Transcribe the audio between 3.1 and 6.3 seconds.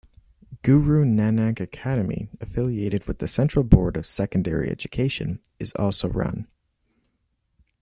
the Central Board of Secondary Education, is also